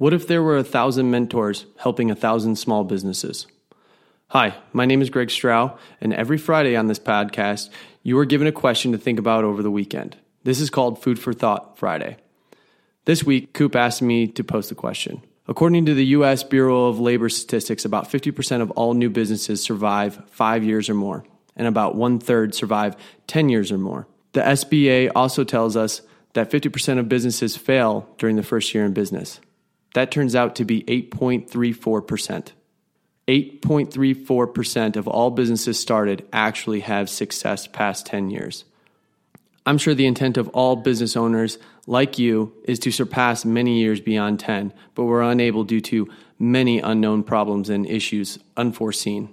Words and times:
What 0.00 0.14
if 0.14 0.26
there 0.26 0.42
were 0.42 0.56
a 0.56 0.64
thousand 0.64 1.10
mentors 1.10 1.66
helping 1.76 2.10
a 2.10 2.14
thousand 2.14 2.56
small 2.56 2.84
businesses? 2.84 3.46
Hi, 4.28 4.56
my 4.72 4.86
name 4.86 5.02
is 5.02 5.10
Greg 5.10 5.28
Strow, 5.28 5.76
and 6.00 6.14
every 6.14 6.38
Friday 6.38 6.74
on 6.74 6.86
this 6.86 6.98
podcast, 6.98 7.68
you 8.02 8.18
are 8.18 8.24
given 8.24 8.46
a 8.46 8.52
question 8.52 8.92
to 8.92 8.98
think 8.98 9.18
about 9.18 9.44
over 9.44 9.62
the 9.62 9.70
weekend. 9.70 10.16
This 10.42 10.58
is 10.58 10.70
called 10.70 11.02
Food 11.02 11.18
for 11.18 11.34
Thought 11.34 11.76
Friday. 11.76 12.16
This 13.04 13.24
week, 13.24 13.52
Coop 13.52 13.76
asked 13.76 14.00
me 14.00 14.26
to 14.28 14.42
post 14.42 14.72
a 14.72 14.74
question. 14.74 15.20
According 15.46 15.84
to 15.84 15.92
the 15.92 16.06
U.S. 16.06 16.44
Bureau 16.44 16.86
of 16.86 16.98
Labor 16.98 17.28
Statistics, 17.28 17.84
about 17.84 18.10
50% 18.10 18.62
of 18.62 18.70
all 18.70 18.94
new 18.94 19.10
businesses 19.10 19.62
survive 19.62 20.26
five 20.30 20.64
years 20.64 20.88
or 20.88 20.94
more, 20.94 21.26
and 21.56 21.68
about 21.68 21.94
one 21.94 22.18
third 22.18 22.54
survive 22.54 22.96
10 23.26 23.50
years 23.50 23.70
or 23.70 23.76
more. 23.76 24.08
The 24.32 24.40
SBA 24.40 25.12
also 25.14 25.44
tells 25.44 25.76
us 25.76 26.00
that 26.32 26.50
50% 26.50 26.98
of 26.98 27.10
businesses 27.10 27.54
fail 27.54 28.08
during 28.16 28.36
the 28.36 28.42
first 28.42 28.72
year 28.72 28.86
in 28.86 28.94
business. 28.94 29.40
That 29.94 30.10
turns 30.10 30.34
out 30.34 30.56
to 30.56 30.64
be 30.64 30.82
8.34%. 30.82 32.52
8.34% 33.28 34.96
of 34.96 35.06
all 35.06 35.30
businesses 35.30 35.78
started 35.78 36.26
actually 36.32 36.80
have 36.80 37.08
success 37.08 37.66
past 37.66 38.06
10 38.06 38.30
years. 38.30 38.64
I'm 39.66 39.78
sure 39.78 39.94
the 39.94 40.06
intent 40.06 40.36
of 40.36 40.48
all 40.48 40.74
business 40.74 41.16
owners 41.16 41.58
like 41.86 42.18
you 42.18 42.52
is 42.64 42.78
to 42.80 42.90
surpass 42.90 43.44
many 43.44 43.78
years 43.78 44.00
beyond 44.00 44.40
10, 44.40 44.72
but 44.94 45.04
we're 45.04 45.22
unable 45.22 45.64
due 45.64 45.80
to 45.82 46.08
many 46.38 46.80
unknown 46.80 47.22
problems 47.22 47.68
and 47.68 47.86
issues 47.86 48.38
unforeseen. 48.56 49.28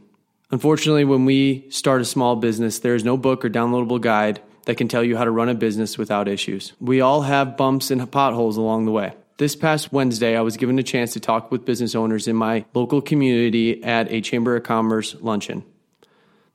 Unfortunately, 0.52 1.06
when 1.06 1.26
we 1.26 1.66
start 1.70 2.02
a 2.02 2.06
small 2.06 2.36
business, 2.36 2.80
there 2.80 2.96
is 2.96 3.04
no 3.04 3.18
book 3.18 3.44
or 3.44 3.50
downloadable 3.50 4.00
guide 4.00 4.42
that 4.66 4.76
can 4.76 4.88
tell 4.88 5.04
you 5.04 5.18
how 5.18 5.24
to 5.24 5.32
run 5.32 5.50
a 5.50 5.56
business 5.56 5.98
without 5.98 6.28
issues. 6.28 6.74
We 6.80 7.02
all 7.02 7.22
have 7.22 7.58
bumps 7.58 7.90
and 7.90 8.12
potholes 8.12 8.58
along 8.58 8.86
the 8.86 8.92
way. 8.92 9.14
This 9.38 9.56
past 9.56 9.94
Wednesday, 9.94 10.36
I 10.36 10.42
was 10.42 10.58
given 10.58 10.80
a 10.80 10.84
chance 10.84 11.14
to 11.14 11.20
talk 11.20 11.52
with 11.52 11.64
business 11.64 11.94
owners 11.94 12.28
in 12.28 12.36
my 12.36 12.66
local 12.74 13.04
community 13.04 13.84
at 13.84 14.12
a 14.12 14.20
Chamber 14.20 14.56
of 14.56 14.64
Commerce 14.64 15.16
luncheon. 15.22 15.64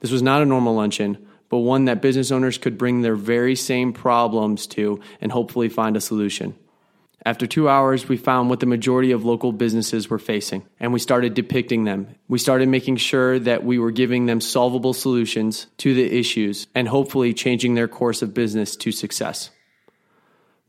This 0.01 0.11
was 0.11 0.20
not 0.20 0.43
a 0.43 0.47
normal 0.47 0.75
luncheon, 0.75 1.25
but 1.48 1.59
one 1.59 1.84
that 1.84 2.03
business 2.03 2.33
owners 2.33 2.59
could 2.59 2.79
bring 2.79 3.03
their 3.03 3.15
very 3.15 3.55
same 3.55 3.92
problems 3.92 4.67
to 4.69 5.01
and 5.20 5.31
hopefully 5.31 5.69
find 5.69 5.97
a 5.97 6.01
solution. 6.01 6.57
After 7.25 7.47
two 7.47 7.69
hours, 7.69 8.09
we 8.09 8.17
found 8.17 8.51
what 8.51 8.59
the 8.59 8.67
majority 8.67 9.12
of 9.12 9.25
local 9.25 9.53
businesses 9.53 10.11
were 10.11 10.19
facing, 10.19 10.67
and 10.81 10.92
we 10.92 10.98
started 10.98 11.35
depicting 11.35 11.85
them. 11.85 12.17
We 12.27 12.41
started 12.41 12.69
making 12.69 12.97
sure 12.97 13.39
that 13.39 13.62
we 13.62 13.79
were 13.79 13.92
giving 13.92 14.27
them 14.27 14.41
solvable 14.41 14.92
solutions 14.92 15.69
to 15.79 15.95
the 15.95 16.19
issues 16.19 16.67
and 16.75 16.89
hopefully 16.89 17.33
changing 17.33 17.77
their 17.77 17.87
course 17.87 18.23
of 18.23 18.35
business 18.35 18.75
to 18.79 18.91
success. 18.91 19.53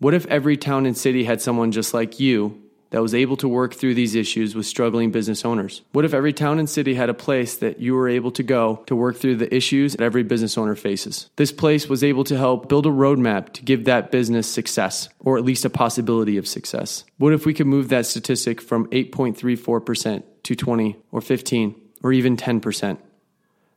What 0.04 0.14
if 0.14 0.26
every 0.26 0.58
town 0.58 0.86
and 0.86 0.98
city 0.98 1.24
had 1.24 1.42
someone 1.42 1.72
just 1.72 1.94
like 1.94 2.20
you 2.20 2.62
that 2.90 3.02
was 3.02 3.16
able 3.16 3.38
to 3.38 3.48
work 3.48 3.74
through 3.74 3.94
these 3.94 4.16
issues 4.16 4.54
with 4.54 4.66
struggling 4.66 5.12
business 5.12 5.46
owners? 5.46 5.82
What 5.94 6.04
if 6.04 6.14
every 6.14 6.34
town 6.34 6.60
and 6.60 6.70
city 6.70 6.94
had 6.94 7.10
a 7.10 7.14
place 7.14 7.56
that 7.56 7.80
you 7.80 7.94
were 7.96 8.10
able 8.10 8.30
to 8.32 8.44
go 8.44 8.84
to 8.88 8.98
work 8.98 9.16
through 9.16 9.38
the 9.38 9.56
issues 9.56 9.94
that 9.94 10.04
every 10.04 10.24
business 10.24 10.58
owner 10.58 10.76
faces? 10.76 11.30
This 11.38 11.54
place 11.54 11.88
was 11.88 12.04
able 12.04 12.26
to 12.26 12.38
help 12.38 12.68
build 12.68 12.86
a 12.86 12.90
roadmap 12.90 13.54
to 13.54 13.64
give 13.64 13.86
that 13.86 14.12
business 14.12 14.46
success, 14.46 15.08
or 15.22 15.38
at 15.38 15.46
least 15.46 15.64
a 15.64 15.70
possibility 15.70 16.36
of 16.36 16.50
success. 16.50 17.06
What 17.18 17.32
if 17.32 17.46
we 17.46 17.54
could 17.54 17.68
move 17.68 17.88
that 17.88 18.06
statistic 18.06 18.60
from 18.60 18.88
8.34% 18.88 20.24
to 20.44 20.54
20 20.54 20.98
or 21.14 21.22
15 21.22 21.82
or 22.04 22.12
even 22.12 22.36
10%? 22.36 22.98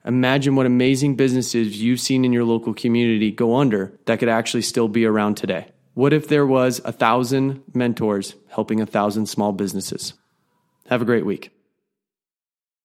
Imagine 0.04 0.56
what 0.56 0.66
amazing 0.66 1.14
businesses 1.14 1.80
you've 1.80 2.00
seen 2.00 2.24
in 2.24 2.32
your 2.32 2.42
local 2.42 2.74
community 2.74 3.30
go 3.30 3.54
under 3.54 3.96
that 4.06 4.18
could 4.18 4.28
actually 4.28 4.62
still 4.62 4.88
be 4.88 5.04
around 5.04 5.36
today. 5.36 5.68
What 5.96 6.12
if 6.12 6.28
there 6.28 6.44
was 6.44 6.82
a 6.84 6.92
thousand 6.92 7.62
mentors 7.72 8.34
helping 8.48 8.82
a 8.82 8.86
thousand 8.86 9.30
small 9.30 9.52
businesses? 9.52 10.12
Have 10.88 11.00
a 11.00 11.06
great 11.06 11.24
week. 11.24 11.55